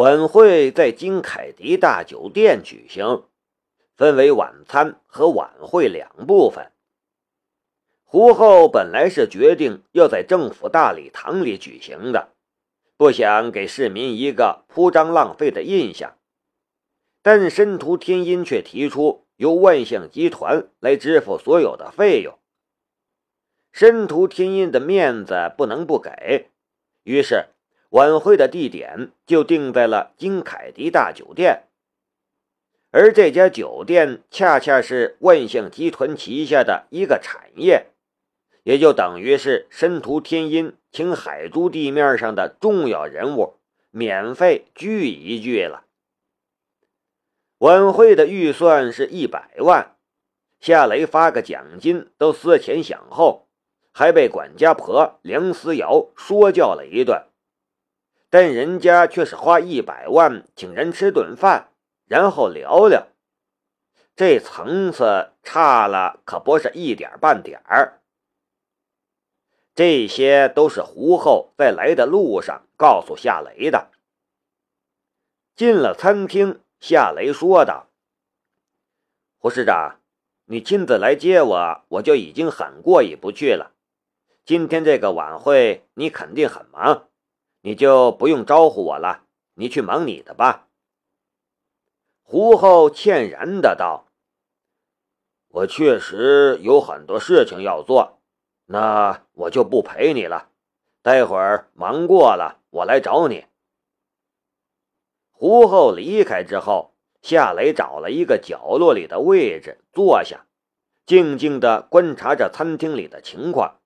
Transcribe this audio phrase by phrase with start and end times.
[0.00, 3.24] 晚会在金凯迪大酒店举行，
[3.94, 6.72] 分为晚餐和晚会两部分。
[8.04, 12.30] 胡后本来是决定要在政府大礼堂里举行的，
[12.96, 16.16] 不想给市民一个铺张浪费的印象，
[17.20, 22.38] 但申屠天音却提出由万象集团来支付所有的费用。
[23.70, 26.48] 申屠天音的面子不能不给，
[27.02, 27.50] 于是
[27.90, 31.64] 晚会的地点就定在了金凯迪大酒店，
[32.90, 37.86] 而这家酒店恰恰是万象集团旗下的一个产业。
[38.62, 43.56] 也就等于是申屠天音请海珠地面上的重要人物
[43.90, 45.84] 免费聚一聚了。
[47.58, 49.96] 晚会的预算是一百万，
[50.60, 53.48] 夏雷发个奖金都思前想后，
[53.92, 57.24] 还被管家婆梁思瑶说教了一顿。
[58.30, 61.72] 但人家却是花一百万请人吃顿饭，
[62.06, 63.08] 然后聊聊，
[64.14, 68.00] 这层次差了可不是一点半点儿。
[69.74, 73.90] 这些都是胡后在来的路上告诉夏雷的。
[75.56, 77.88] 进了餐厅，夏雷说道
[79.38, 80.00] ：“胡市长，
[80.44, 83.72] 你亲自来接我，我就已经很过意不去了。
[84.44, 87.09] 今天这个晚会你肯定很忙，
[87.62, 90.68] 你就不用招呼我了，你去忙你的吧。”
[92.22, 94.06] 胡后歉然的道
[95.48, 98.18] ：“我确实有很多事情要做。”
[98.72, 100.50] 那我就不陪你了，
[101.02, 103.46] 待会儿忙过了，我来找你。
[105.32, 110.46] 胡后离开之后，夏雷找了一个角落里的位置坐下，
[111.04, 113.79] 静静的观察着餐厅里的情况。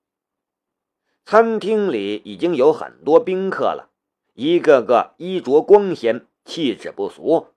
[1.24, 3.90] 餐厅里已经有很多宾客了，
[4.34, 7.48] 一个个衣着光鲜，气质不俗，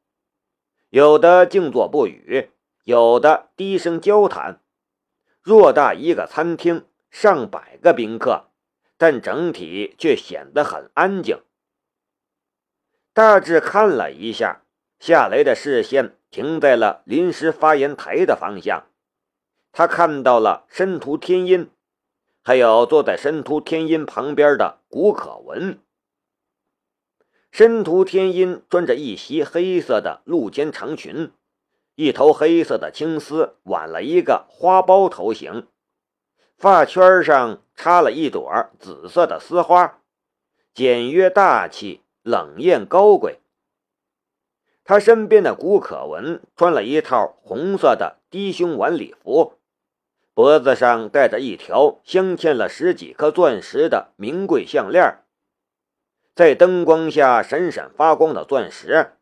[0.89, 2.49] 有的静坐不语，
[2.83, 4.61] 有的低声交谈。
[5.43, 6.85] 偌大一个餐厅。
[7.09, 8.47] 上百个宾客，
[8.97, 11.41] 但整体却显得很安静。
[13.13, 14.63] 大致看了一下，
[14.99, 18.87] 夏雷的视线停在了临时发言台的方向。
[19.71, 21.71] 他看到了申屠天音，
[22.47, 25.79] 还有坐在申屠天音旁边的古可文。
[27.51, 31.33] 申屠天音穿着一袭黑色的露肩长裙，
[31.95, 35.67] 一头黑色的青丝挽了一个花苞头型。
[36.57, 38.49] 发圈上插了一朵
[38.79, 39.99] 紫色的丝花，
[40.73, 43.41] 简约大气，冷艳高贵。
[44.85, 49.55] 他身边的古可文穿了一套红色的低胸晚礼服，
[50.37, 55.23] 脖子上戴着一条镶嵌了十几颗钻石的名贵项链，
[56.35, 59.13] 在灯光下闪闪发光的钻石，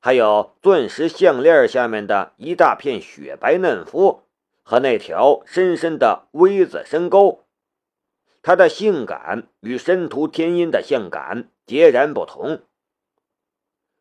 [0.00, 4.22] 还有钻石项链下面的一大片雪白嫩肤。
[4.62, 7.44] 和那条深深的 V 字深沟，
[8.40, 12.62] 她的性感与申屠天音的性感截然不同。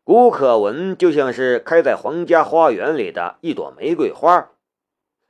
[0.06, 4.52] 古可文就像是开在皇家花园里的一朵玫瑰花，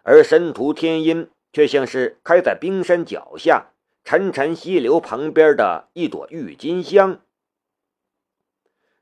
[0.04, 3.72] 而申屠天音却像是开在冰山脚下
[4.04, 7.22] 潺潺溪流旁边的一朵郁金香。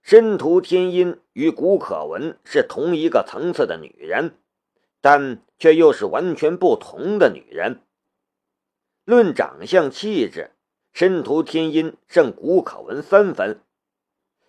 [0.01, 4.35] 申屠天音与古可文是同一个层次的女人。
[5.01, 7.83] 但却又是完全不同的女人。
[9.05, 10.51] 论长相气质，
[10.91, 13.61] 申屠天音胜古可文三分；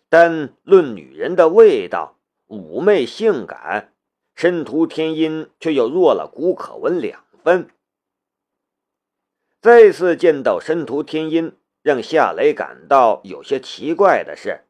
[0.09, 2.17] 但论女人的味道、
[2.49, 3.93] 妩媚性感，
[4.41, 7.69] 申屠天音却又弱了古可文两分。
[9.61, 14.65] 再次见到申屠天音，让夏雷感到有些奇怪的是，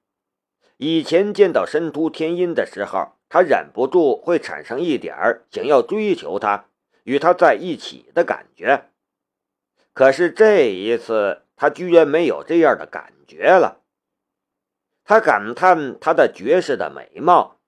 [0.77, 3.13] 以前见到申屠天音的时候。
[3.29, 5.15] 他忍不住会产生一点
[5.53, 6.65] 想要追求她、
[7.05, 8.91] 与她在一起的感觉，
[9.93, 13.83] 可是这一次他居然没有这样的感觉了。
[15.05, 17.60] 他感叹他的绝世的美貌，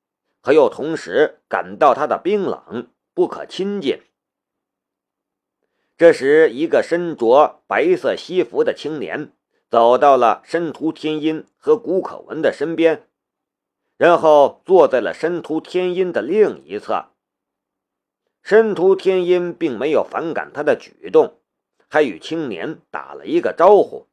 [0.42, 4.02] 可又同时感到他的冰冷不可亲近。
[5.96, 9.32] 这时，一个身着白色西服的青年
[9.70, 13.08] 走到了申屠天音和古可文的身边。
[13.98, 17.10] 然后坐在了申屠天音的另一侧。
[18.42, 21.38] 申屠天音并没有反感他的举动，
[21.88, 24.08] 还与青年打了一个招呼。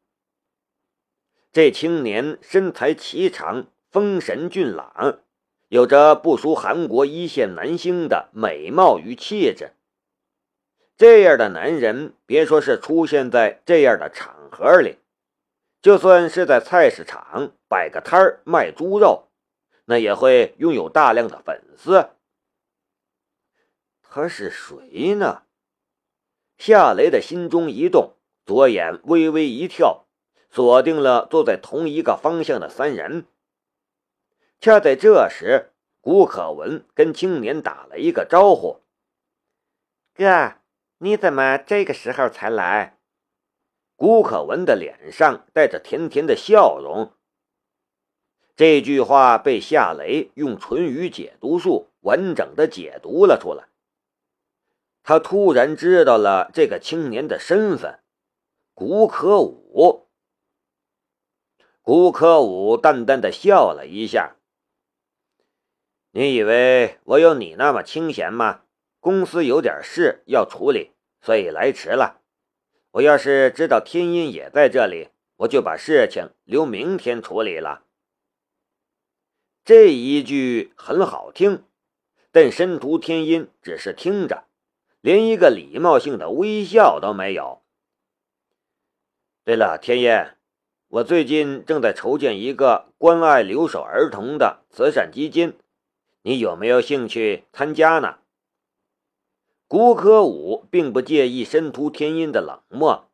[1.52, 5.22] 这青年身材颀长，丰神俊朗，
[5.70, 9.72] 有着不输韩国一线男星的美貌与气质。
[10.98, 14.98] 这样的男人，别说是出现在这样的场合里，
[15.82, 19.28] 就算是在菜市场摆个摊儿卖猪肉。
[19.86, 22.10] 那也会拥有大量的粉丝。
[24.04, 25.44] 他是谁呢？
[26.58, 28.14] 夏雷的心中一动，
[28.46, 30.06] 左眼微微一跳，
[30.50, 33.26] 锁定了坐在同一个方向的三人。
[34.62, 35.72] 恰在这时，
[36.02, 38.82] 古可文跟青年打了一个招呼
[40.14, 40.56] ：“哥，
[40.98, 42.98] 你怎么这个时候才来？”
[43.96, 47.14] 古可文的脸上带着甜甜的笑容。
[48.56, 53.70] 这句话被夏雷用唇语解读术完整的解读了出来。
[55.04, 58.00] 他突然知道了这个青年的身份，
[58.74, 60.08] 古可武。
[61.82, 64.36] 古可武淡淡的笑了一下
[66.12, 68.62] ：“你以为我有你那么清闲吗？
[69.00, 70.92] 公司有点事要处理，
[71.22, 72.22] 所以来迟了。
[72.92, 77.84] 我要是知道天音也在这里，我就把事情留明天处理了。”
[79.64, 81.64] 这一句很好听，
[82.32, 84.46] 但申屠天音只是听着。
[85.02, 87.62] 连一个礼貌性的微笑都没有。
[89.46, 90.12] 对了，天音，
[90.88, 95.58] 我最近正在筹建一个关爱留守儿童的慈善基金，
[96.22, 98.18] 你有没有兴趣参加呢？
[99.68, 103.10] 古可武并不介意申屠天音的冷漠，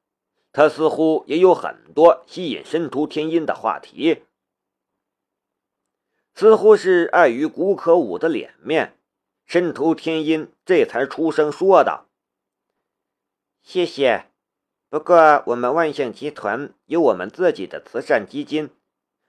[0.51, 4.23] 他似乎也有很多吸引申屠天音的话题，
[6.33, 8.97] 似乎是碍于古可武的脸面。
[9.45, 12.07] 申屠天音这才出声说道
[13.61, 14.31] ：“谢谢，
[14.89, 18.71] 不过我们万象集团有我们自己的慈善基金，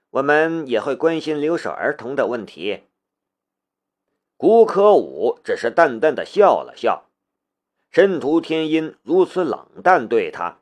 [0.08, 2.84] 我们也会关心留守儿童的问题。”
[4.36, 7.04] 古可武只是淡淡的笑了笑。
[7.90, 10.58] 申屠天音如此冷淡对他，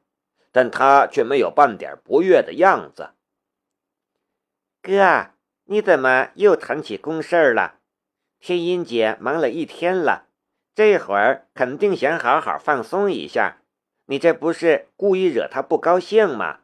[0.53, 3.11] 但他却没有半点不悦的样子。
[4.81, 5.31] 哥，
[5.65, 7.81] 你怎么又谈起公事了？
[8.39, 10.27] 天音姐忙了一天了，
[10.75, 13.63] 这会儿肯定想好好放松一下。
[14.07, 16.61] 你这不是故意惹她不高兴吗？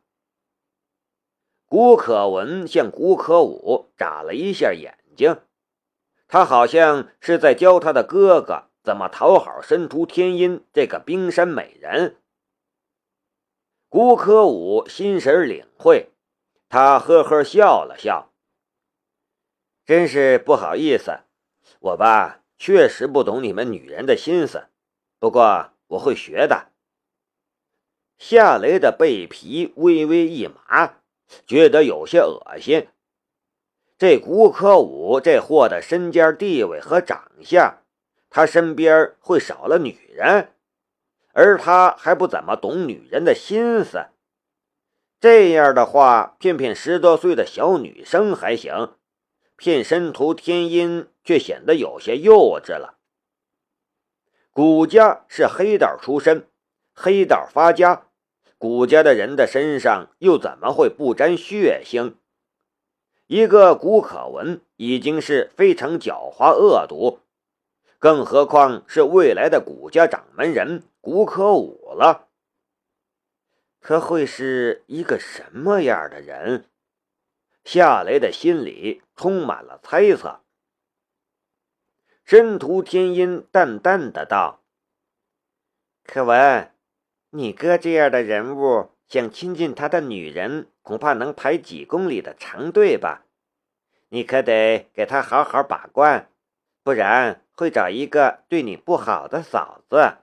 [1.67, 5.41] 古可文向古可武眨了一下眼睛，
[6.33, 12.19] 他好像是在教他的哥哥怎么讨好申屠天音这个冰山美人。
[13.89, 16.11] 古可武心神领会，
[16.69, 18.31] 他呵呵笑了笑，
[19.85, 21.23] 真是不好意思。
[21.81, 24.69] 我吧，确实不懂你们女人的心思，
[25.19, 26.69] 不过我会学的。
[28.19, 31.01] 夏雷的背皮微微一麻，
[31.45, 32.87] 觉得有些恶心。
[34.01, 37.83] 这古可武这货的身家地位和长相，
[38.31, 40.55] 他身边会少了女人，
[41.35, 44.07] 而他还不怎么懂女人的心思。
[45.21, 48.95] 这样的话，骗骗十多岁的小女生还行。
[49.59, 52.97] 骗申屠天音却显得有些幼稚了。
[54.51, 56.49] 古家是黑道出身，
[56.95, 58.07] 黑道发家，
[58.57, 62.15] 古家的人的身上又怎么会不沾血腥？
[63.31, 67.21] 一个古可文已经是非常狡猾恶毒，
[68.01, 72.27] 更何况是未来的古家掌门人古可武了？
[73.81, 76.65] 他会是一个什么样的人？
[77.63, 80.41] 夏雷的心里充满了猜测。
[82.25, 84.65] 申屠天音淡淡的道
[86.03, 86.73] ：“可文，
[87.31, 93.27] 你哥这样的人物，想亲近他的女人，恐怕能排几公里的长队吧？
[94.11, 96.31] 你可得给他好好把关，
[96.85, 100.19] 不然会找一个对你不好的嫂子。”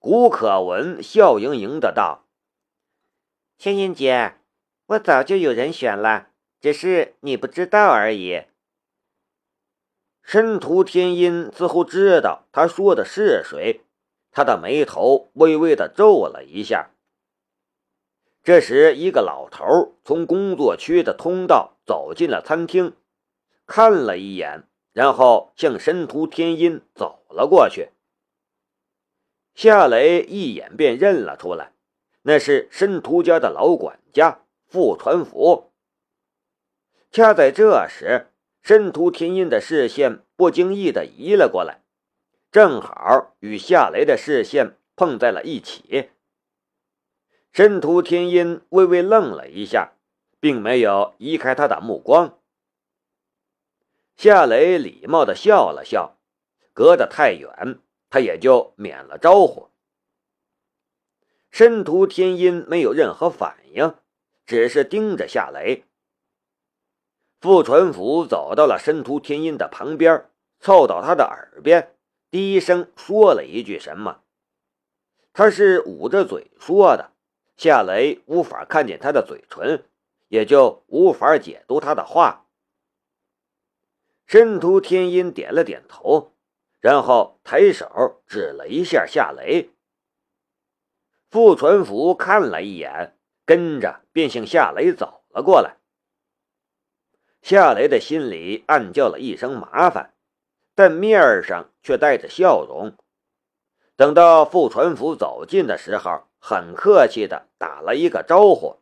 [0.00, 2.24] 古可文笑盈盈的道
[3.58, 4.36] ：“天音姐。”
[4.92, 8.44] 我早就有人选了，只是你不知道而已。
[10.22, 13.82] 申屠天音似乎知道他说的是谁，
[14.30, 16.91] 他的眉头微微的皱了一下。
[18.42, 22.96] 这时，一个老头从工作区的通道走进了餐厅，
[23.66, 27.90] 看了一眼，然后向申屠天音走了过去。
[29.54, 31.72] 夏雷一眼便认了出来，
[32.22, 34.40] 那是申屠家的老管家。
[34.66, 35.70] 傅传福。
[37.10, 38.28] 恰在这时，
[38.62, 41.82] 申屠天音的视线不经意的移了过来，
[42.50, 46.08] 正好与夏雷的视线碰在了一起。
[47.52, 49.92] 申屠天音微微愣了一下，
[50.40, 52.38] 并没有移开他的目光。
[54.16, 56.18] 夏雷礼貌的笑了笑，
[56.72, 57.78] 隔得太远，
[58.10, 59.70] 他也就免了招呼。
[61.50, 63.94] 申屠天音没有任何反应。
[64.44, 65.84] 只是盯着夏雷。
[67.40, 70.28] 傅传福走到了申屠天音的旁边，
[70.58, 71.94] 凑到他的耳边，
[72.28, 74.22] 低声说了一句什么。
[75.32, 77.11] 他是捂着嘴说的，
[77.62, 79.84] 夏雷无法看见他的嘴唇，
[80.26, 82.48] 也就无法解读他的话。
[84.26, 86.32] 申屠天音点了点头，
[86.80, 89.70] 然后抬手指了一下夏雷。
[91.30, 95.76] 傅传福看了一眼，跟着便向夏雷走了过来。
[97.42, 100.12] 夏雷的心里暗叫了一声麻烦，
[100.74, 102.96] 但面上却带着笑容。
[103.94, 108.78] 等到傅传福走近的时候，很客气的打了一个招呼：“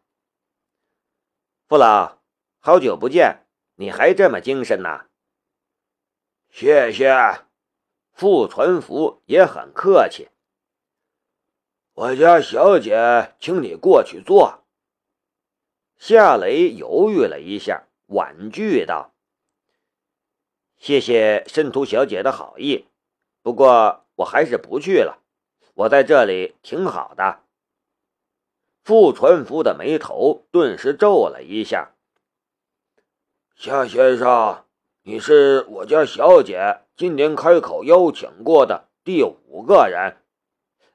[1.69, 2.19] 傅老，
[2.61, 5.07] 好久不见，你还这么精神呢。”
[6.49, 7.13] 谢谢。
[8.13, 10.29] 傅传福也很客气。
[11.95, 14.63] 我家小姐请你过去坐。
[15.97, 19.13] 夏雷犹豫了一下，婉拒道
[20.79, 22.87] ：“谢谢申屠小姐的好意，
[23.43, 25.23] 不过……”我还是不去了，
[25.75, 27.41] 我在这里挺好的。
[28.83, 31.95] 傅传福的眉头顿时皱了一下。
[33.55, 34.65] 夏先生，
[35.03, 40.19] 你是我家小姐今年开口邀请过的第五个人，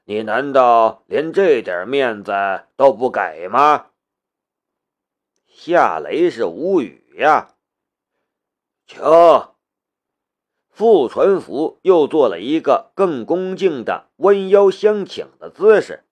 [0.04, 2.32] 你难道连这点面子
[2.76, 3.86] 都不给吗？
[5.48, 7.54] 夏雷是无语呀，
[8.86, 9.02] 请。
[10.76, 16.04] 傅传福又做了一个更恭敬的弯腰相请的姿势。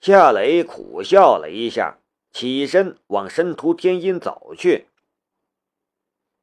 [0.00, 1.98] 夏雷苦笑了一下，
[2.32, 4.86] 起身往申屠天音走去。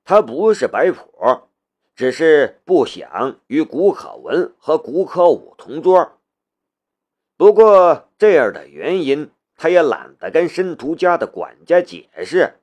[0.03, 1.47] 他不是摆谱，
[1.95, 6.19] 只是不想与古可文和古可武同桌。
[7.35, 12.59] 不过这样的原因，他也懒得跟申屠家的管家解释。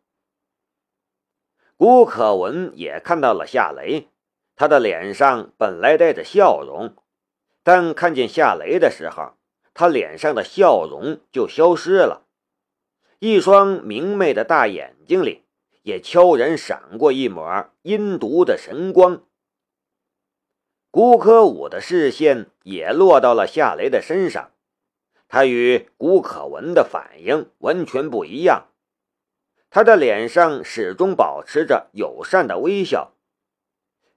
[1.81, 4.09] 古可文也看到了夏雷，
[4.55, 6.95] 他的脸上本来带着笑容，
[7.63, 9.33] 但看见夏雷的时候，
[9.73, 12.27] 他脸上的笑容就消失了，
[13.19, 15.45] 一双明媚的大眼睛里
[15.81, 19.23] 也悄然闪过一抹阴毒的神光。
[20.91, 24.51] 古可武的视线也落到了夏雷的身上，
[25.29, 28.67] 他与古可文的反应完全不一样。
[29.71, 33.13] 他的脸上始终保持着友善的微笑。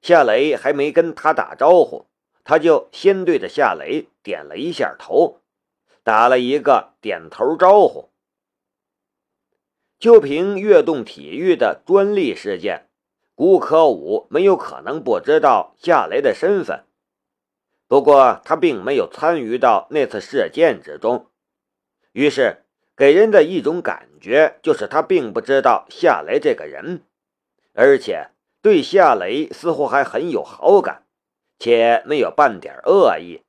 [0.02, 2.08] 夏雷还没跟他打招呼，
[2.44, 5.42] 他就先对着夏雷点了一下头，
[6.04, 8.10] 打了一个点头招呼。
[10.00, 12.90] 就凭跃动体育的专利事件，
[13.36, 16.84] 古可武没有可能不知道夏雷的身份。
[17.88, 21.28] 不过他并没有参与到那次事件之中，
[22.12, 22.63] 于是。
[22.96, 27.04] 给人的一种感觉就是他并不知道夏雷这个人，
[27.74, 28.30] 而且
[28.62, 31.06] 对夏雷似乎还很有好感，
[31.58, 33.42] 且没有半点恶意。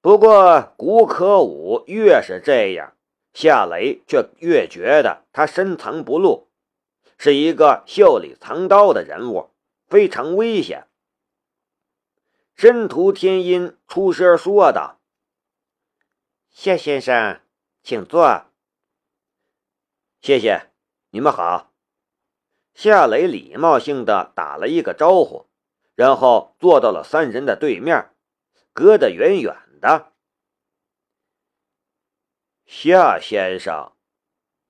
[0.00, 2.94] 不过古可武越是这样，
[3.32, 6.48] 夏雷却越觉得他深藏不露，
[7.16, 9.50] 是一个袖里藏刀的人物，
[9.88, 10.86] 非常危险。
[12.56, 14.98] 申屠天音出声说道
[16.50, 17.40] ：“夏先生。”
[17.86, 18.46] 请坐。
[20.20, 20.72] 谢谢，
[21.10, 21.72] 你们好。
[22.74, 25.46] 夏雷礼貌性的打了一个招呼，
[25.94, 28.10] 然后坐到了三人的对面，
[28.72, 30.10] 隔得远远的。
[32.64, 33.92] 夏先生，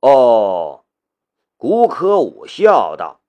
[0.01, 0.85] 哦，
[1.57, 3.23] 古可武笑道：“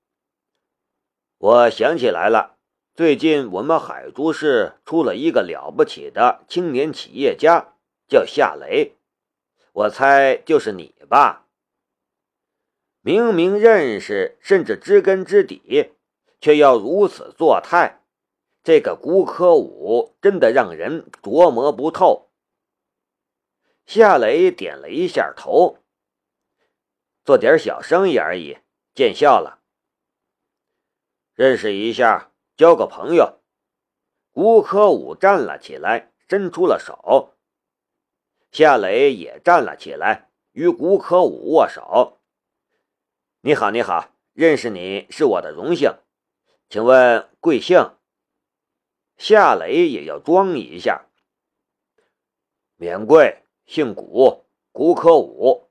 [1.40, 2.58] 我想起来了，
[2.94, 7.76] 最近我们海珠市出了一个了不起的青年企业家，
[8.10, 8.96] 叫夏雷。”
[9.78, 11.46] 我猜就是你吧。
[13.02, 15.92] 明明认识，甚至知根知底，
[16.42, 18.02] 却要如此作态，
[18.64, 22.32] 这个古可武真的让人琢磨不透。
[23.86, 25.78] 夏雷点了一下头，
[27.24, 28.58] 做点小生意而已，
[28.96, 29.62] 见笑了。
[31.36, 33.42] 认识一下，交个朋友。
[34.32, 37.37] 古可武站了起来，伸出了手。
[38.52, 42.18] 夏雷也站了起来，与古可武握手。
[43.42, 45.92] “你好，你好，认识你是我的荣幸，
[46.70, 47.92] 请问贵姓？”
[49.18, 51.06] 夏雷也要装一下
[52.78, 55.70] ，“免贵，姓古，古可武。”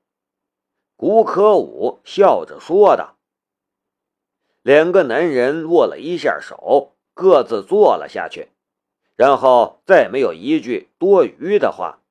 [0.97, 3.17] 古可武笑着说道。
[4.63, 8.49] 两个男人握了一下手，各自坐了下去，
[9.15, 12.01] 然后再没有一句多余的话。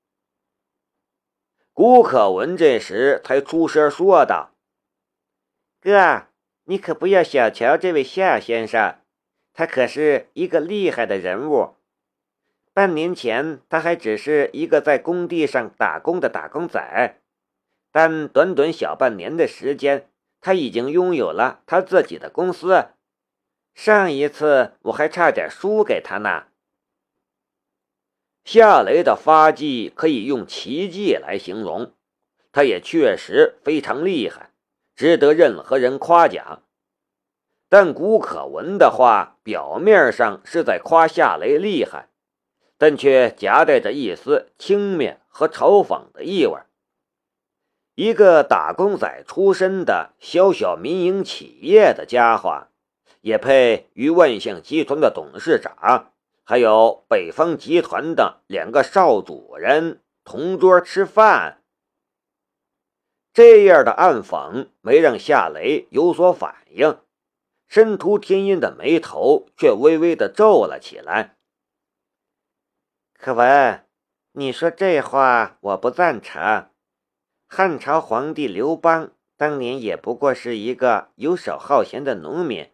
[1.77, 4.55] 古可文这时才出声说道
[5.79, 6.23] ：“哥，
[6.65, 9.03] 你可不要小瞧这位夏先生，
[9.53, 11.75] 他可是一个厉害的人物。
[12.73, 17.21] 半年前，他还只是一个在工地上打工的打工仔，
[17.93, 20.09] 但短短小半年的时间，
[20.41, 22.87] 他已经拥有了他自己的公司。
[23.75, 26.47] 上一次我还差点输给他呢。
[28.47, 31.91] 夏雷的发迹可以用奇迹来形容，
[32.53, 34.51] 他也确实非常厉害，
[34.95, 36.63] 值得任何人夸奖。
[37.69, 42.09] 但古可文的话，表面上是在夸夏雷厉害，
[42.79, 46.57] 但却夹带着一丝轻蔑和嘲讽的意味。
[47.97, 52.69] 一个打工仔出身的小小民营企业的家伙，
[53.23, 56.13] 也配与万象集团的董事长？
[56.49, 61.65] 还有北方集团的两个少主人同桌吃饭，
[63.33, 67.01] 这样的暗讽没让夏雷有所反应，
[67.67, 71.37] 申屠天音的眉头却微微的皱了起来。
[73.19, 73.85] 可文，
[74.31, 76.71] 你说这话我不赞成。
[77.49, 82.71] 汉朝皇帝刘邦当年也不过是一个游手好闲的农民，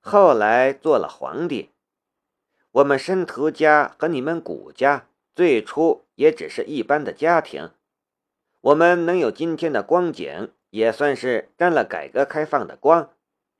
[0.00, 1.70] 后来做了皇帝。
[2.76, 7.70] 我们申屠家和你们古家最初也只是一般的家庭，
[8.60, 13.14] 我们能有今天的光景，也算是沾了改革开放的光，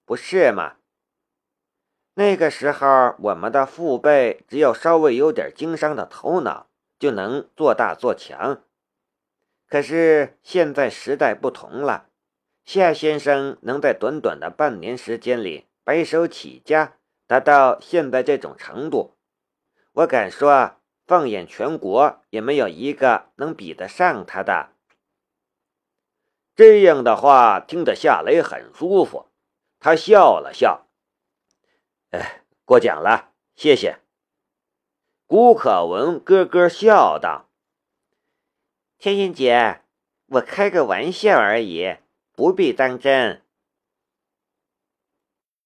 [0.05, 0.75] 不是吗？
[2.13, 6.67] 那个时候，我们的父辈只要稍微有点经商的头脑，
[6.99, 8.63] 就能做大做强。
[9.67, 12.11] 可是现在时代不同了，
[12.67, 16.99] 夏先生能在短短的半年时间里白手起家。
[17.27, 19.17] 达到现在这种程度，
[19.93, 24.71] 我敢说，放眼全国也没有一个能比得上他的。
[26.55, 29.27] 这样的话听得夏雷很舒服，
[29.79, 30.87] 他笑了笑
[32.11, 33.99] ：“哎，过奖了，谢谢。”
[35.27, 37.49] 古可文咯咯笑道
[38.99, 39.83] ：“天心姐，
[40.27, 41.97] 我开个玩笑而已，
[42.33, 43.43] 不必当真。”